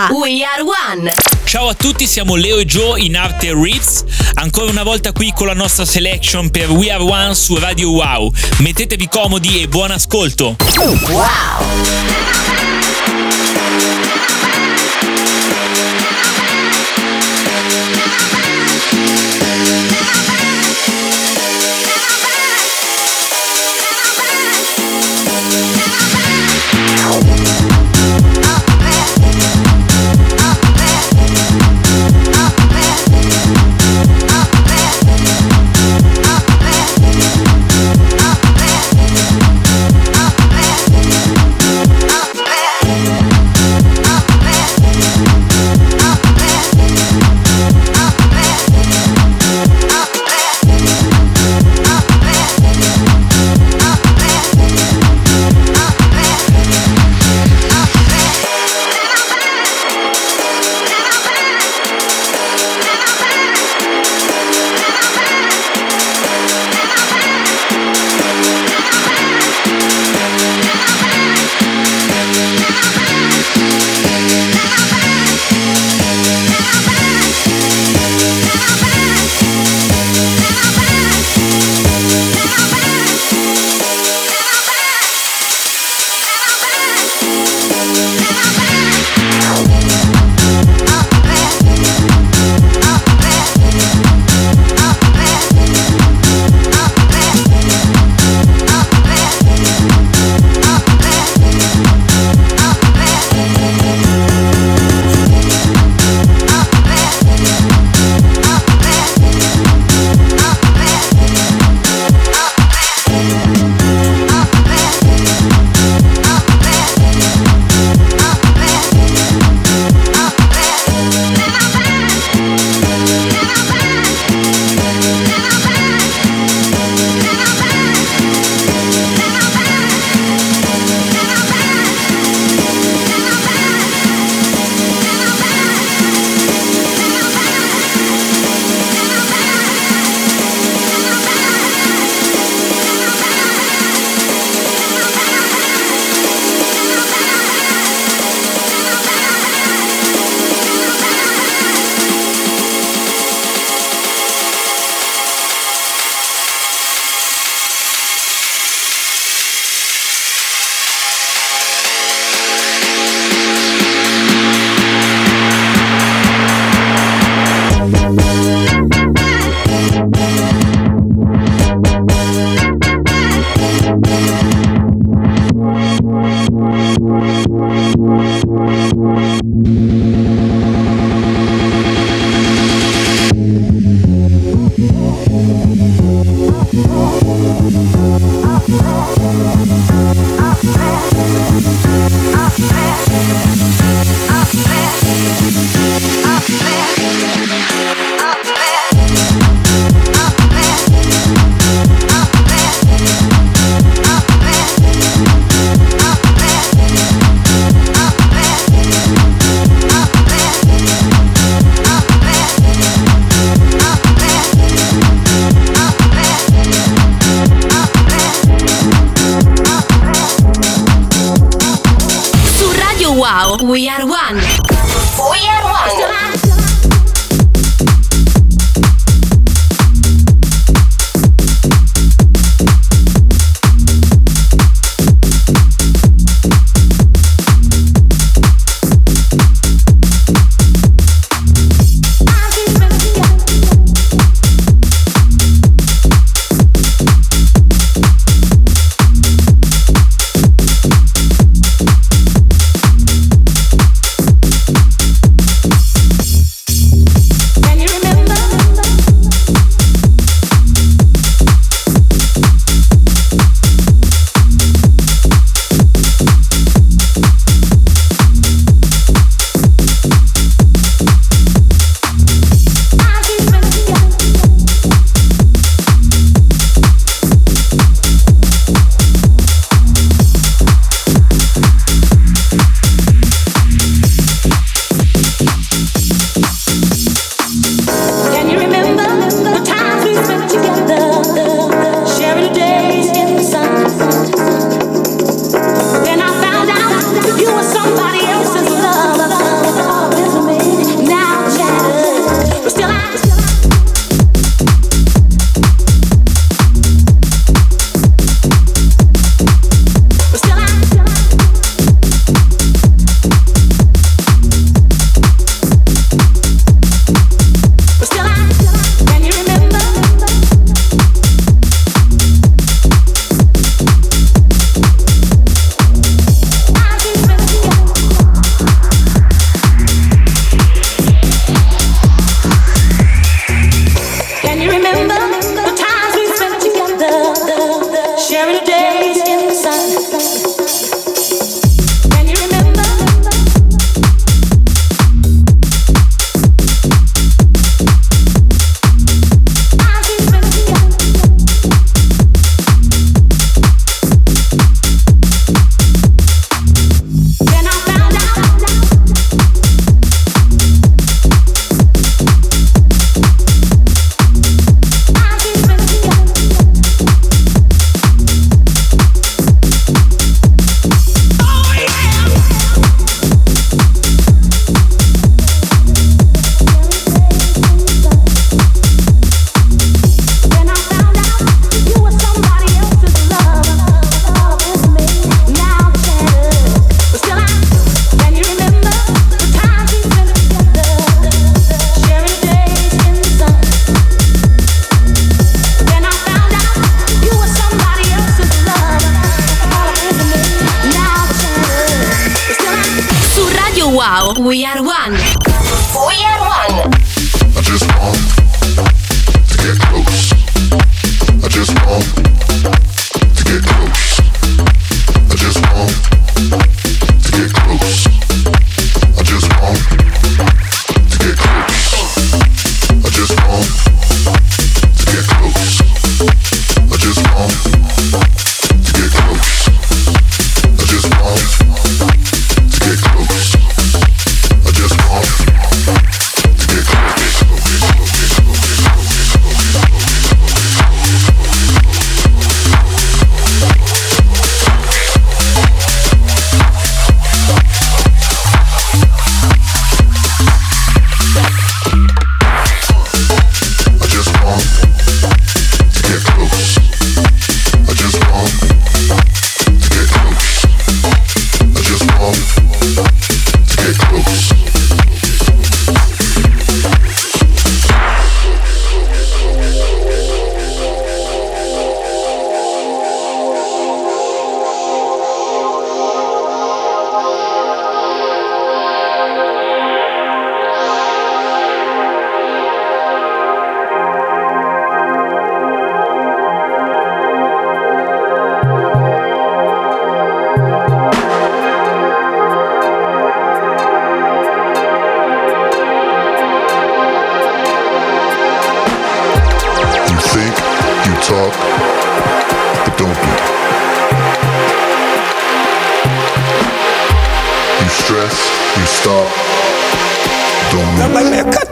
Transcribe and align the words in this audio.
a 0.00 0.08
We 0.12 0.42
Are 0.42 0.62
One. 0.62 1.12
Ciao 1.44 1.68
a 1.68 1.74
tutti, 1.74 2.06
siamo 2.06 2.34
Leo 2.34 2.58
e 2.58 2.64
Joe 2.64 3.00
in 3.00 3.16
arte 3.16 3.52
Ritz. 3.52 4.04
Ancora 4.34 4.70
una 4.70 4.82
volta 4.82 5.12
qui 5.12 5.32
con 5.34 5.46
la 5.46 5.52
nostra 5.52 5.84
selection 5.84 6.48
per 6.48 6.70
We 6.70 6.90
Are 6.90 7.02
One 7.02 7.34
su 7.34 7.58
Radio 7.58 7.90
Wow. 7.90 8.32
Mettetevi 8.58 9.08
comodi 9.08 9.60
e 9.60 9.68
buon 9.68 9.90
ascolto. 9.90 10.56
Wow. 11.08 11.28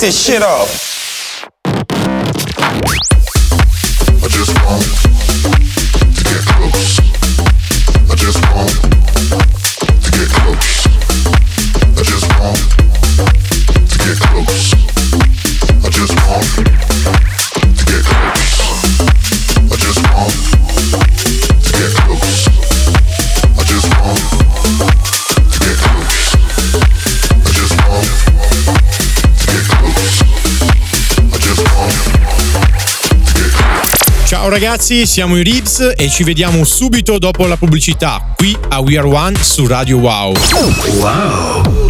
this 0.08 0.24
shit 0.24 0.42
off. 0.42 0.77
ragazzi, 34.60 35.06
siamo 35.06 35.36
i 35.36 35.44
Ribs 35.44 35.92
e 35.96 36.08
ci 36.08 36.24
vediamo 36.24 36.64
subito 36.64 37.18
dopo 37.18 37.46
la 37.46 37.56
pubblicità 37.56 38.32
qui 38.34 38.56
a 38.70 38.80
We 38.80 38.98
Are 38.98 39.06
One 39.06 39.36
su 39.40 39.68
Radio 39.68 39.98
Wow. 39.98 40.34
Wow! 40.96 41.87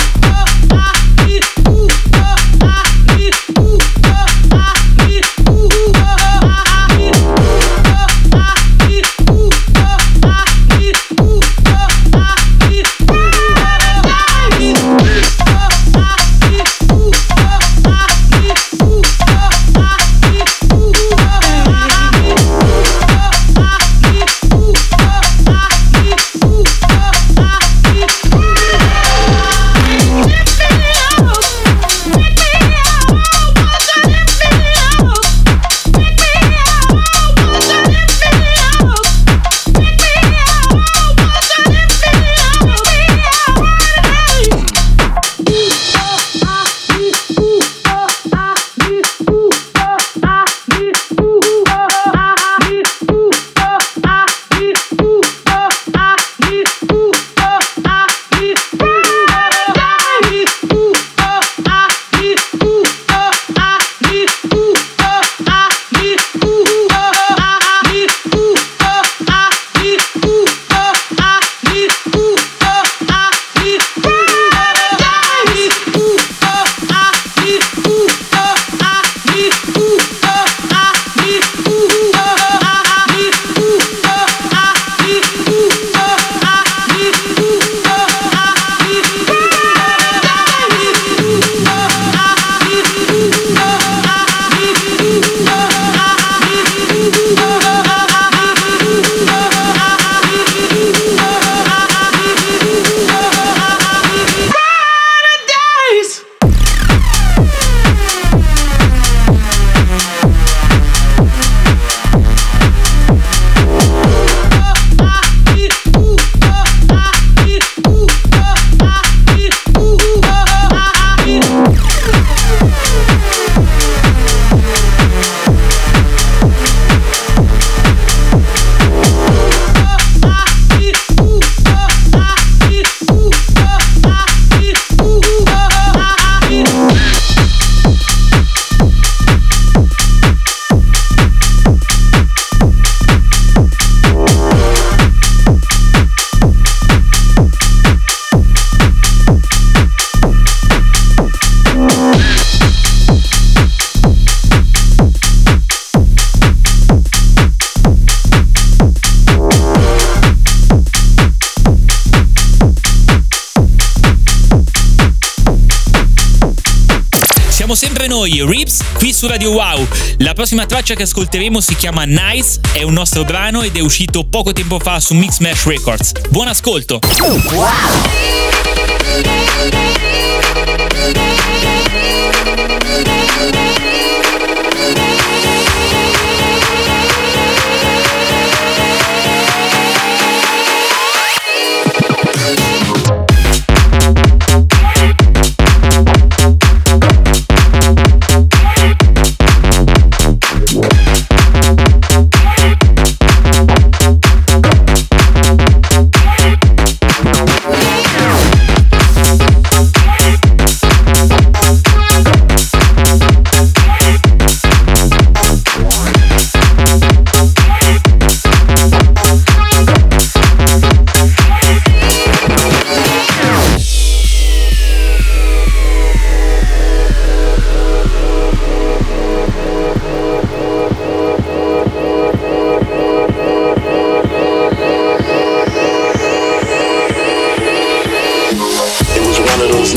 Noi, 168.18 168.44
Rips, 168.44 168.80
qui 168.94 169.12
su 169.12 169.28
Radio 169.28 169.52
Wow. 169.52 169.86
La 170.18 170.32
prossima 170.32 170.66
traccia 170.66 170.94
che 170.94 171.04
ascolteremo 171.04 171.60
si 171.60 171.76
chiama 171.76 172.02
Nice, 172.02 172.58
è 172.72 172.82
un 172.82 172.92
nostro 172.92 173.22
brano 173.22 173.62
ed 173.62 173.76
è 173.76 173.80
uscito 173.80 174.24
poco 174.24 174.52
tempo 174.52 174.80
fa 174.80 174.98
su 174.98 175.14
Mix 175.14 175.38
Mash 175.38 175.66
Records. 175.66 176.12
Buon 176.28 176.48
ascolto! 176.48 176.98
It 177.04 178.37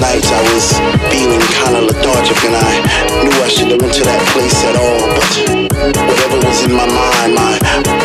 nights 0.01 0.31
I 0.33 0.41
was 0.49 0.65
feeling 1.13 1.39
kinda 1.61 1.81
lethargic 1.85 2.39
and 2.49 2.57
I 2.57 2.73
knew 3.21 3.37
I 3.45 3.47
shouldn't 3.47 3.77
have 3.77 3.81
went 3.81 3.93
to 4.01 4.03
that 4.09 4.21
place 4.33 4.57
at 4.65 4.75
all. 4.75 4.97
But 5.69 5.93
whatever 6.09 6.37
was 6.41 6.65
in 6.65 6.73
my 6.73 6.89
mind, 6.89 7.37
my 7.37 7.53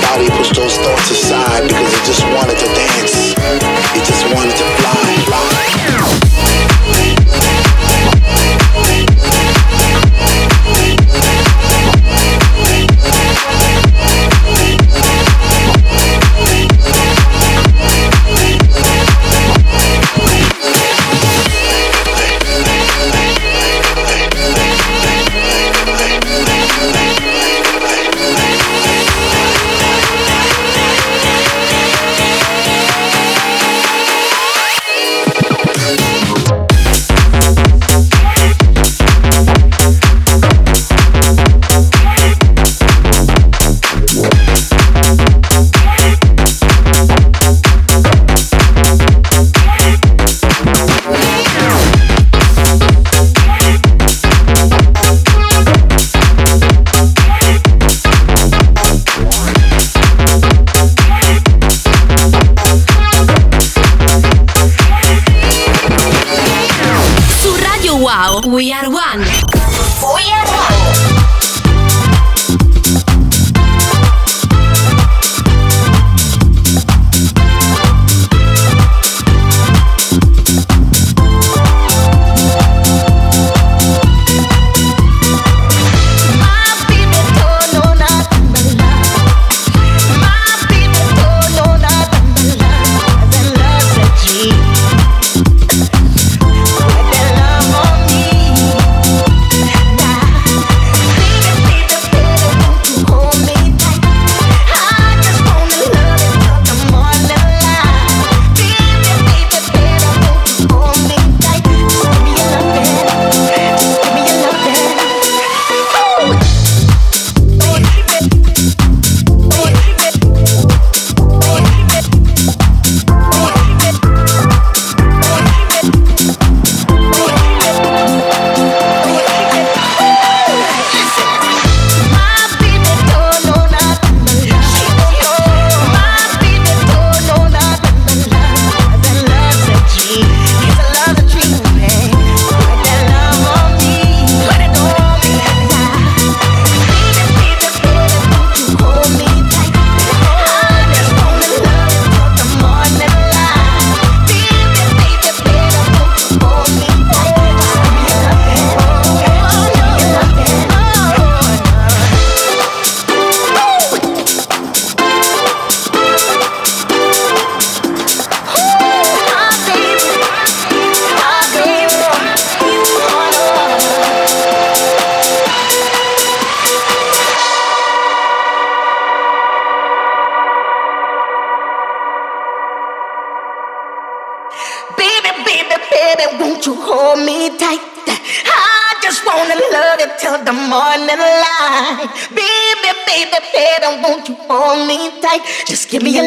body 0.05 0.29
pushed 0.37 0.55
those 0.55 0.77
thoughts 0.77 1.11
aside 1.11 1.63
because 1.65 1.91
it 1.97 2.05
just 2.05 2.23
wanted 2.37 2.59
to 2.61 2.69
dance. 2.77 3.33
It 3.97 4.05
just 4.05 4.25
wanted 4.37 4.57
to 4.61 4.76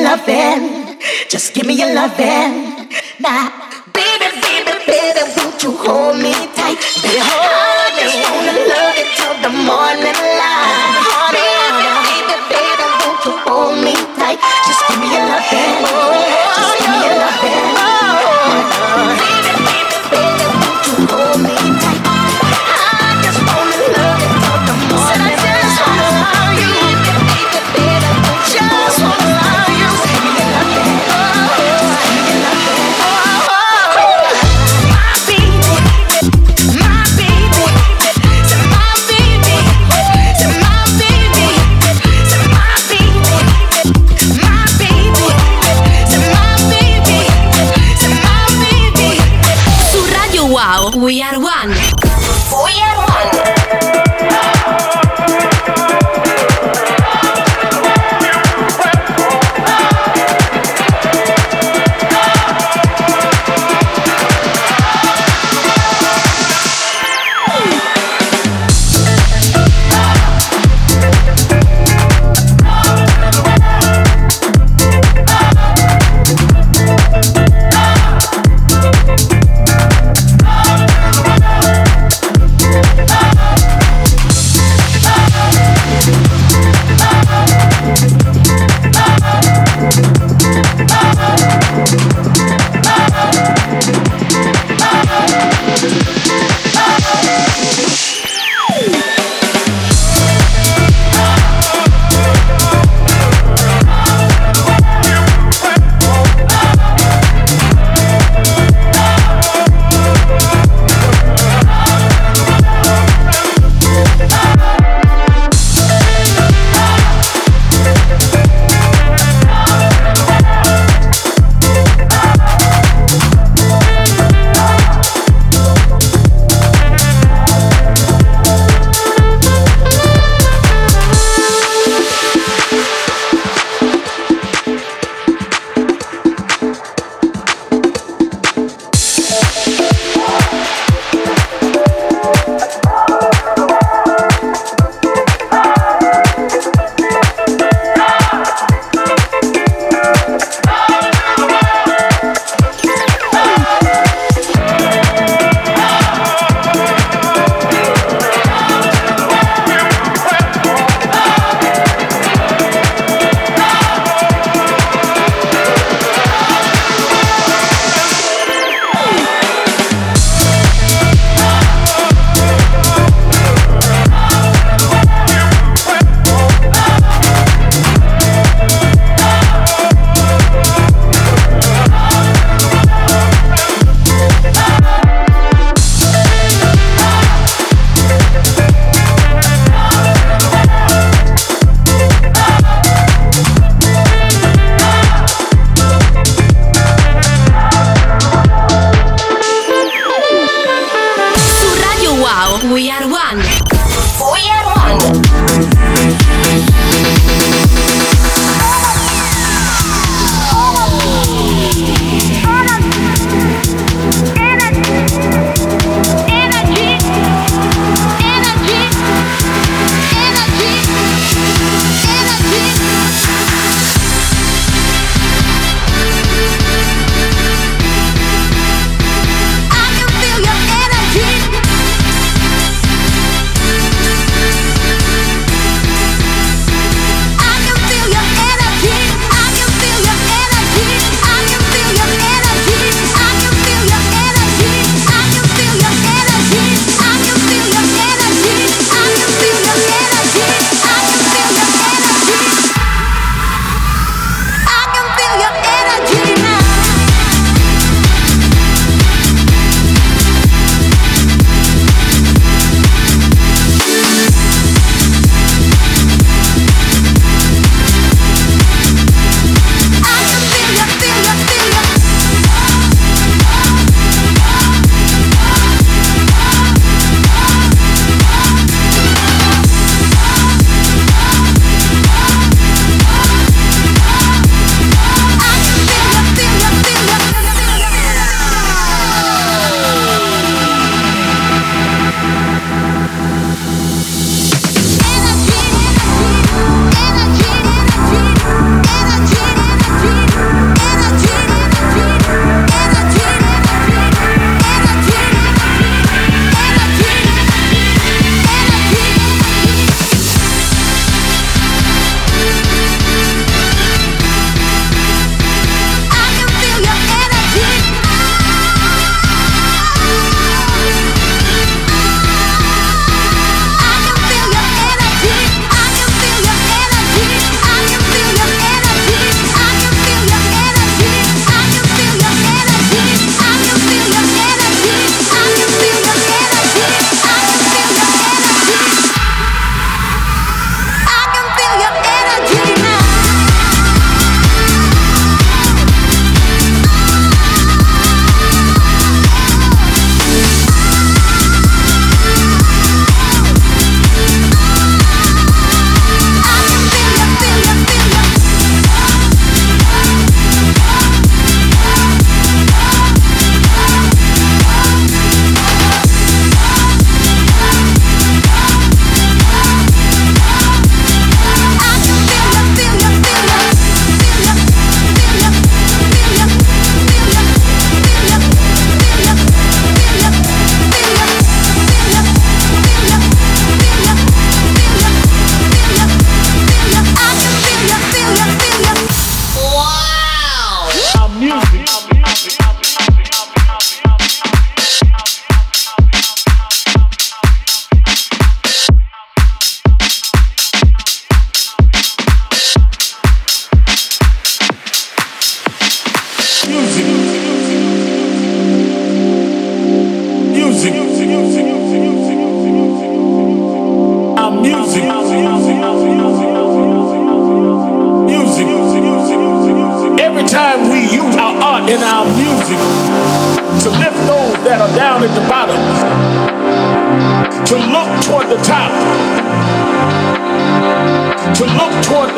Just 0.10 0.24
give 0.24 0.25
me 0.25 0.34
your 0.50 0.63
lovin', 0.63 0.98
just 1.30 1.54
give 1.54 1.68
me 1.68 1.74
your 1.78 1.94
lovin'. 1.94 2.89
Now, 3.20 3.51
baby, 3.94 4.25
baby, 4.42 4.72
baby, 4.88 5.20
won't 5.38 5.62
you 5.62 5.72
hold 5.78 6.18
me 6.18 6.34
tight? 6.34 6.59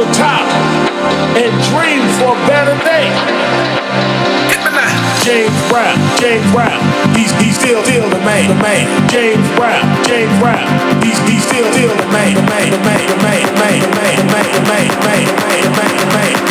the 0.02 0.14
top 0.14 0.42
and 1.38 1.54
dream 1.70 2.02
for 2.18 2.34
a 2.34 2.48
better 2.50 2.74
day. 2.82 3.06
James 5.22 5.54
Brown, 5.70 5.98
James 6.18 6.52
Brown, 6.52 6.82
he's 7.14 7.30
he's 7.38 7.56
still 7.56 7.84
still 7.84 8.10
the 8.10 8.18
main. 8.26 8.50
the 8.50 8.56
man. 8.56 8.90
James 9.10 9.46
Brown, 9.56 9.86
James 10.06 10.34
Brown, 10.40 10.66
he's 11.04 11.20
he's 11.30 11.46
still 11.46 11.70
still 11.72 11.94
the 11.94 12.08
main. 12.10 12.34
the 12.34 12.42
man, 12.42 12.72
the 12.72 12.82
man, 12.82 13.06
the 13.10 13.18
man, 13.22 13.46
the 13.46 13.54
man, 13.62 13.80
the 13.82 13.94
man, 13.94 14.18
the 14.18 14.26
man, 14.26 14.48
the 14.50 14.64
man, 14.66 14.88
the 14.90 15.02
man, 15.06 15.26
the 15.26 15.38
man, 15.38 15.62
the 15.62 15.70
man, 15.70 16.34
the 16.34 16.46
man. 16.46 16.51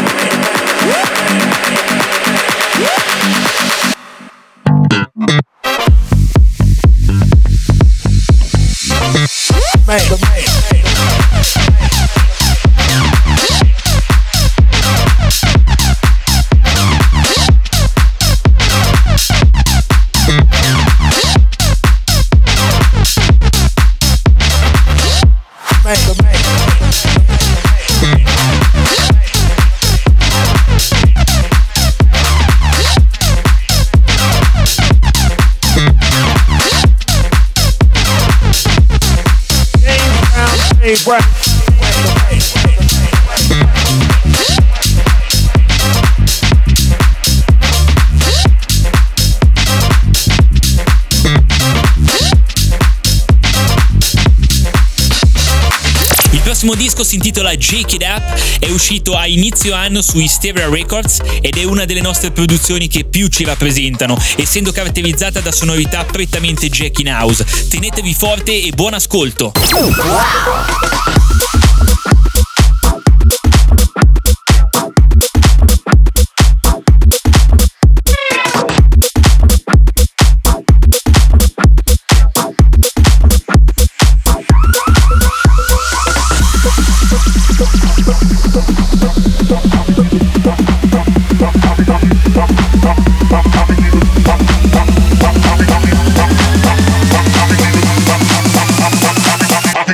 intitola 57.31 57.55
Jake 57.55 57.95
It 57.95 58.03
Up, 58.03 58.59
è 58.59 58.69
uscito 58.69 59.15
a 59.15 59.25
inizio 59.25 59.73
anno 59.73 60.01
su 60.01 60.19
Hysteria 60.19 60.67
Records 60.67 61.21
ed 61.39 61.55
è 61.55 61.63
una 61.63 61.85
delle 61.85 62.01
nostre 62.01 62.31
produzioni 62.31 62.89
che 62.89 63.05
più 63.05 63.27
ci 63.27 63.45
rappresentano, 63.45 64.21
essendo 64.35 64.73
caratterizzata 64.73 65.39
da 65.39 65.53
sonorità 65.53 66.03
prettamente 66.03 66.67
Jack 66.67 66.99
in 66.99 67.07
House. 67.07 67.45
Tenetevi 67.69 68.13
forte 68.13 68.61
e 68.63 68.71
buon 68.71 68.95
ascolto! 68.95 69.53
I 69.55 71.20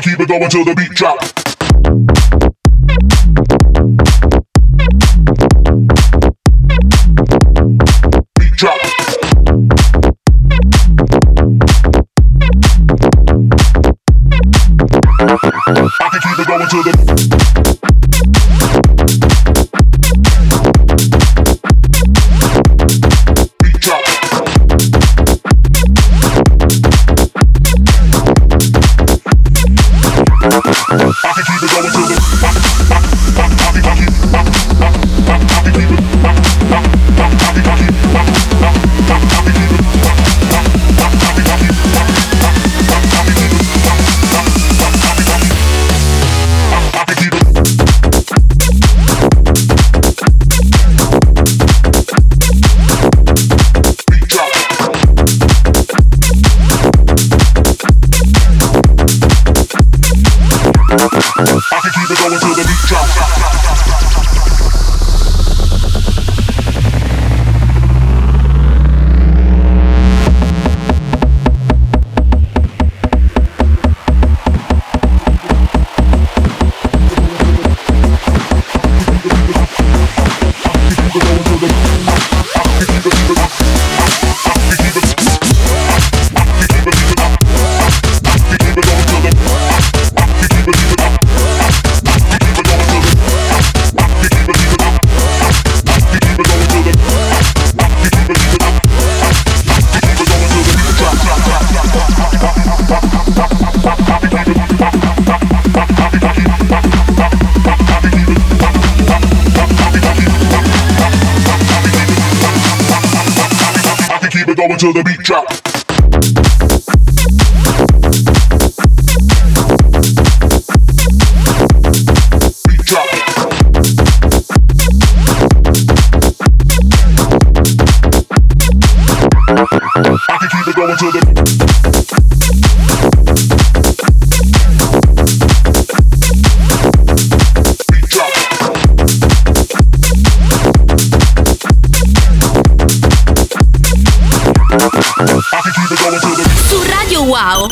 can 0.02 0.12
keep 0.12 0.20
it 0.20 0.28
going 0.28 0.50
till 0.50 0.64
the 0.64 0.76
beat 0.76 0.92
drop. 0.92 1.20
Beat 8.38 8.54
drop. 8.54 8.78
I 16.00 16.10
can 16.12 16.22
keep 16.22 16.40
it 16.40 16.48
going 16.48 16.68
till 16.70 16.84
the 16.84 17.87
Okay. 30.48 30.77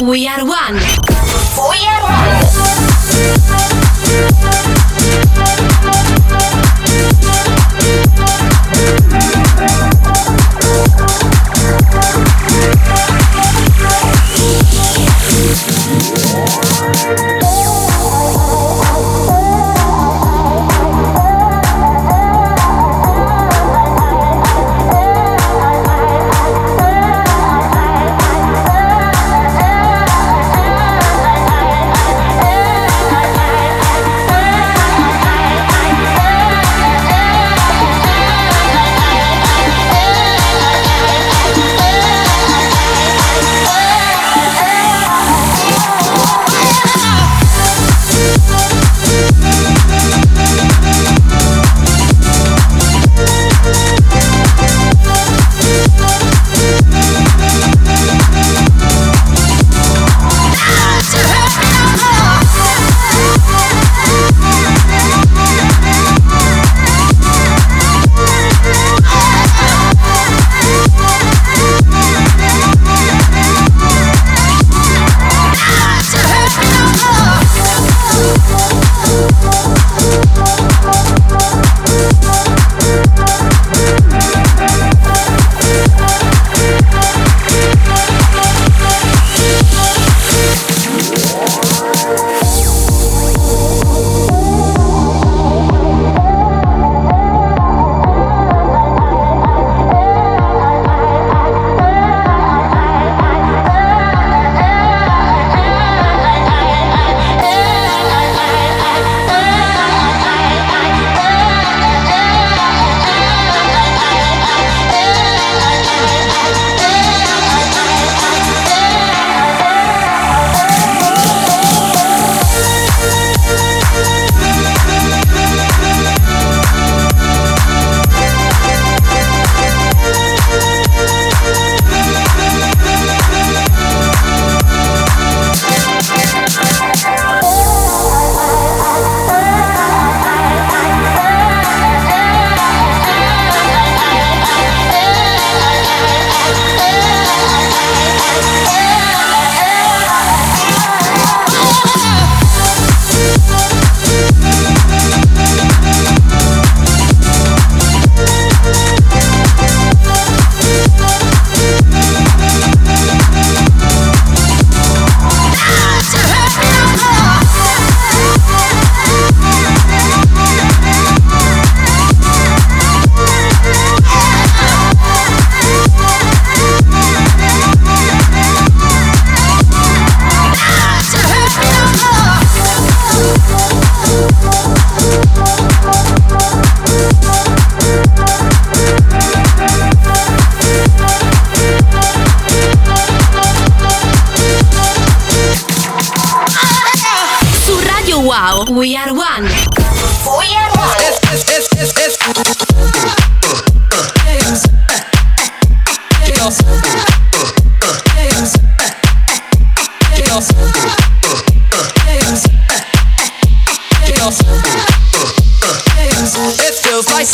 We 0.01 0.27
Are 0.27 0.45
One. 0.45 0.64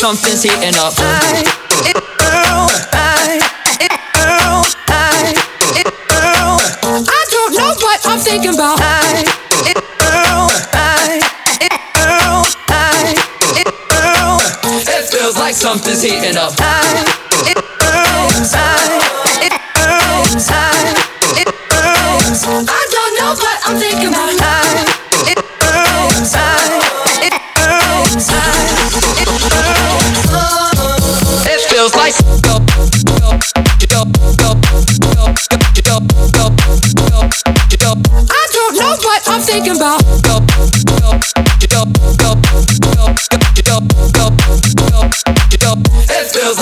Something's 0.02 0.42
heating 0.42 0.74
up. 0.82 0.92
I, 0.98 1.46
it, 1.86 1.94
girl, 1.94 2.66
I, 2.90 3.38
it, 3.78 3.94
girl, 4.18 4.66
I, 4.90 5.30
it, 5.78 5.86
girl. 6.10 6.58
I 7.06 7.24
don't 7.30 7.54
know 7.54 7.70
what 7.78 8.00
I'm 8.04 8.18
thinking 8.18 8.54
about. 8.54 8.80
I, 8.82 9.22
it, 9.62 9.78
girl, 10.02 10.50
I, 10.74 11.22
it, 11.62 11.74
girl, 11.94 12.42
I, 12.66 13.14
it, 13.62 13.70
girl. 13.94 14.42
It 14.74 15.04
feels 15.06 15.36
like 15.36 15.54
something's 15.54 16.02
heating 16.02 16.36
up. 16.36 16.54
I, 16.58 17.06
it, 17.46 17.62
girl, 17.78 18.26
I, 18.58 19.01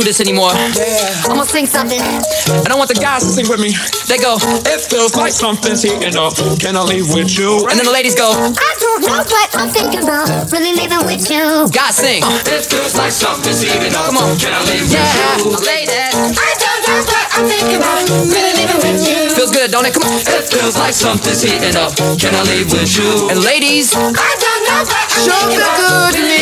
do 0.00 0.04
this 0.08 0.20
anymore. 0.20 0.52
I'm 0.56 1.36
gonna 1.36 1.44
sing 1.44 1.66
something. 1.68 2.00
And 2.00 2.68
I 2.72 2.74
want 2.74 2.88
the 2.88 2.96
guys 2.96 3.20
to 3.22 3.28
sing 3.30 3.44
with 3.52 3.60
me. 3.60 3.76
They 4.08 4.16
go, 4.16 4.40
It 4.64 4.80
feels 4.88 5.12
like 5.14 5.32
something's 5.32 5.82
heating 5.84 6.16
up. 6.16 6.32
Can 6.58 6.72
I 6.76 6.82
leave 6.88 7.12
with 7.12 7.36
you? 7.36 7.68
and 7.68 7.76
then 7.76 7.84
the 7.84 7.92
ladies 7.92 8.16
go, 8.16 8.32
I 8.32 8.70
don't 8.80 9.02
know 9.04 9.20
what 9.20 9.48
I'm 9.52 9.68
thinking 9.68 10.00
about. 10.00 10.28
Really 10.52 10.72
living 10.72 11.04
with 11.04 11.28
you. 11.28 11.68
guys 11.68 12.00
sing. 12.00 12.24
It 12.48 12.64
feels 12.64 12.96
like 12.96 13.12
something's 13.12 13.60
heating 13.60 13.92
up. 13.92 14.08
Come 14.08 14.16
on. 14.24 14.38
Can 14.40 14.56
I 14.56 14.60
leave 14.72 14.88
Yeah, 14.88 15.04
with 15.44 15.60
you? 15.60 15.68
say 15.68 15.84
that. 15.84 16.12
I 16.16 16.50
don't 16.56 16.80
know 16.88 17.00
what 17.04 17.26
I'm 17.36 17.44
thinking 17.44 17.76
about. 17.76 18.00
Really 18.08 18.54
living 18.56 18.80
with 18.80 19.00
you. 19.04 19.20
Feels 19.36 19.52
good, 19.52 19.68
don't 19.70 19.84
it? 19.84 19.92
Come 19.92 20.08
on. 20.08 20.16
It 20.16 20.48
feels 20.48 20.76
like 20.80 20.94
something's 20.96 21.42
heating 21.44 21.76
up. 21.76 21.92
Can 22.16 22.32
I 22.32 22.42
leave 22.48 22.72
with 22.72 22.88
you? 22.96 23.28
And 23.28 23.44
ladies, 23.44 23.92
I 23.92 24.08
don't 24.16 24.62
know 24.64 24.80
what 24.88 25.06
I'm 25.12 25.22
show 25.28 25.36
thinking 25.44 25.60
feel 25.60 25.68
about. 25.76 26.08
good 26.08 26.12
to 26.16 26.22
me. 26.24 26.40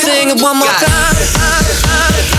Sing 0.00 0.28
it 0.32 0.40
one 0.40 0.56
more 0.56 0.72
time. 0.80 2.32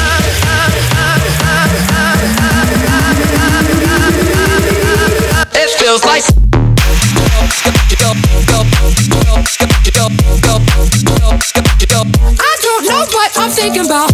It 5.67 5.71
feels 5.81 6.05
like. 6.05 6.21
I 12.37 12.57
don't 12.61 12.85
know 12.85 13.01
what 13.09 13.31
I'm 13.35 13.49
thinking 13.49 13.85
about. 13.85 14.11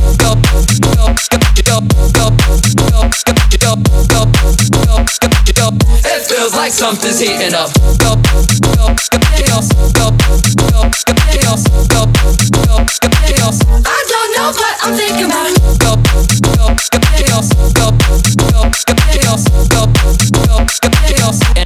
It 6.06 6.22
feels 6.24 6.54
like 6.54 6.72
something's 6.72 7.20
heating 7.20 7.54
up. 7.54 7.70
I 7.76 8.06
don't 14.08 14.32
know 14.38 14.52
what 14.54 14.78
I'm 14.84 14.96
thinking 14.96 15.26
about 15.26 15.42
else 20.62 21.61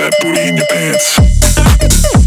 That 0.00 0.14
booty 0.22 0.48
in 0.48 0.56
your 0.56 0.66
pants. 0.66 2.19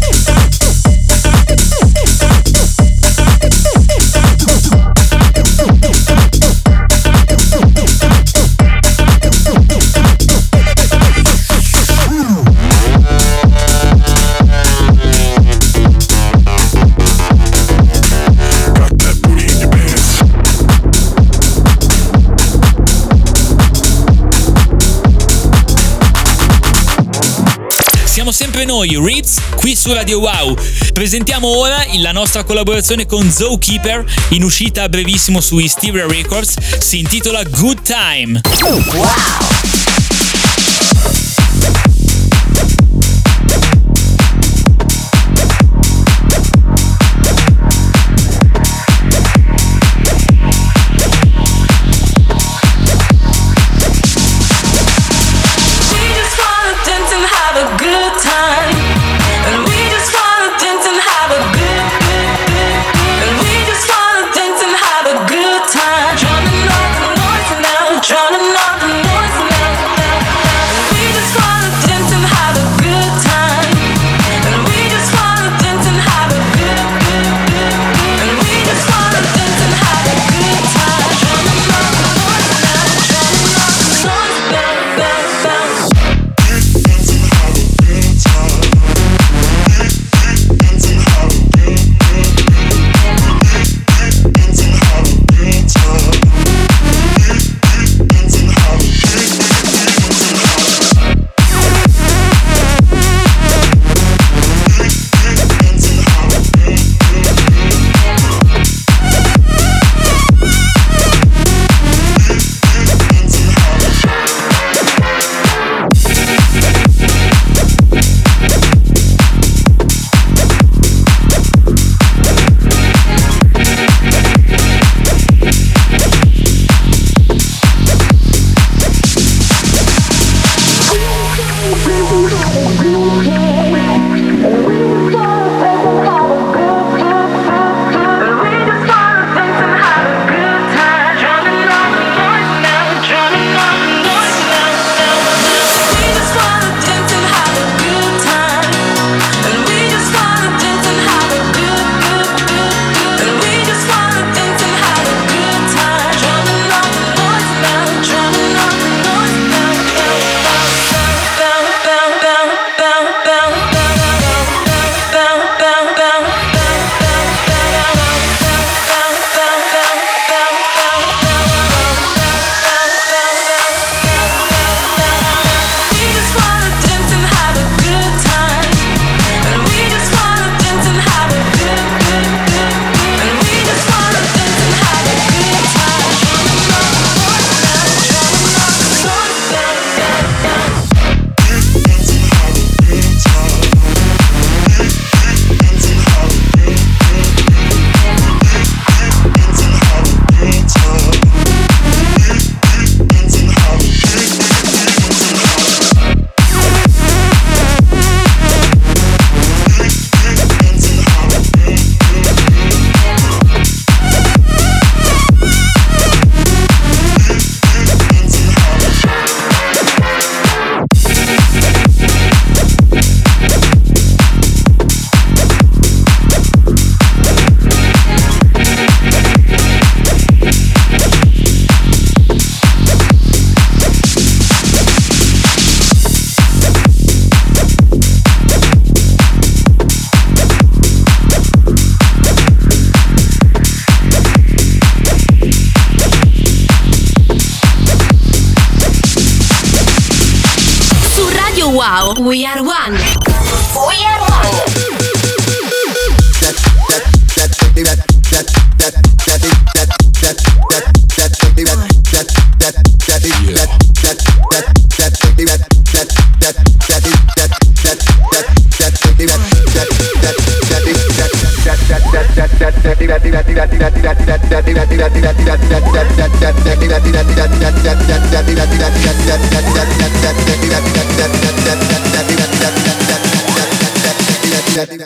sempre 28.34 28.64
noi, 28.64 28.98
Rips, 29.00 29.38
qui 29.54 29.76
su 29.76 29.92
Radio 29.92 30.18
Wow. 30.18 30.56
Presentiamo 30.92 31.46
ora 31.46 31.86
la 31.98 32.10
nostra 32.10 32.42
collaborazione 32.42 33.06
con 33.06 33.30
Zoe 33.30 33.58
Keeper, 33.60 34.04
in 34.30 34.42
uscita 34.42 34.82
a 34.82 34.88
brevissimo 34.88 35.40
su 35.40 35.60
Hysteria 35.60 36.04
Records, 36.08 36.56
si 36.80 36.98
intitola 36.98 37.44
Good 37.44 37.82
Time. 37.82 38.40
Wow! 38.60 39.53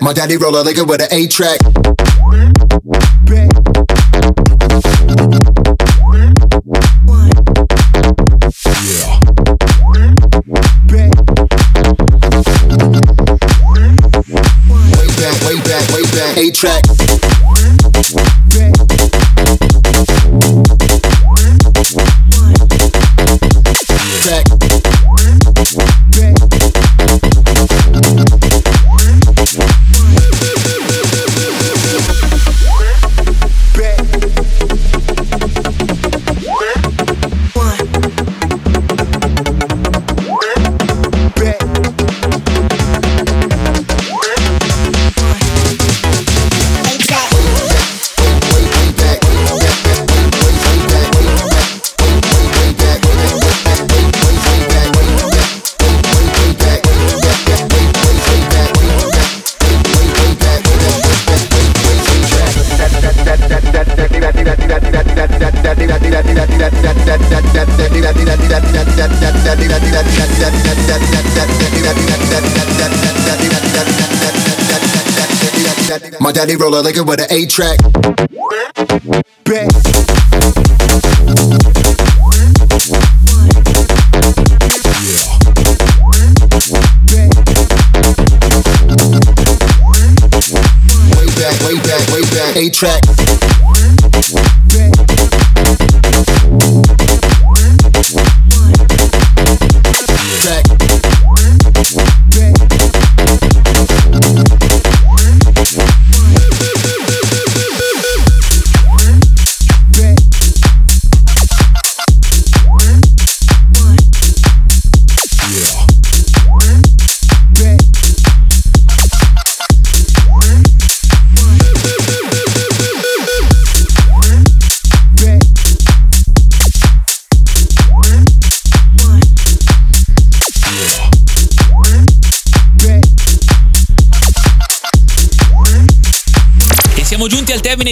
My 0.01 0.15
daddy 0.15 0.37
roll 0.39 0.57
a 0.57 0.63
liquor 0.63 0.85
with 0.85 1.03
an 1.03 1.09
A 1.13 1.27
track. 1.27 1.61
My 76.21 76.33
daddy 76.33 76.57
roll 76.57 76.75
a 76.75 76.83
liquor 76.83 77.03
with 77.03 77.21
an 77.21 77.27
A 77.31 77.47
track. 77.47 77.79
Way 91.17 91.27
back, 91.37 91.57
way 91.63 91.77
back, 91.81 92.03
way 92.13 92.21
back. 92.21 92.73
Track. 92.75 93.03
Track. 93.03 93.28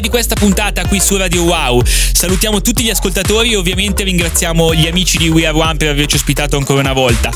Di 0.07 0.13
questa 0.13 0.37
puntata 0.37 0.87
qui 0.87 1.01
su 1.01 1.17
Radio 1.17 1.43
Wow. 1.43 1.83
Salutiamo 1.85 2.61
tutti 2.61 2.85
gli 2.85 2.91
ascoltatori 2.91 3.53
e 3.53 3.57
ovviamente 3.57 4.05
ringraziamo 4.05 4.73
gli 4.73 4.87
amici 4.87 5.19
di 5.19 5.29
We 5.29 5.47
Are 5.47 5.59
One 5.59 5.77
per 5.77 5.89
averci 5.89 6.15
ospitato 6.15 6.57
ancora 6.57 6.79
una 6.81 6.93
volta. 6.93 7.31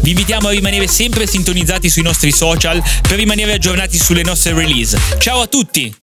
Vi 0.00 0.10
invitiamo 0.10 0.48
a 0.48 0.50
rimanere 0.50 0.88
sempre 0.88 1.28
sintonizzati 1.28 1.88
sui 1.88 2.02
nostri 2.02 2.32
social 2.32 2.82
per 3.02 3.18
rimanere 3.18 3.52
aggiornati 3.52 3.96
sulle 3.98 4.22
nostre 4.22 4.52
release. 4.52 4.98
Ciao 5.18 5.42
a 5.42 5.46
tutti! 5.46 5.94